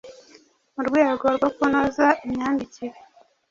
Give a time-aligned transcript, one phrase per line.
[0.75, 2.97] Mu rwego rwo kunoza imyandikire,